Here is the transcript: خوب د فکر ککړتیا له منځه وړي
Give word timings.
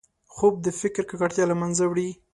خوب 0.33 0.53
د 0.65 0.67
فکر 0.81 1.03
ککړتیا 1.09 1.45
له 1.51 1.55
منځه 1.61 1.83
وړي 1.87 2.09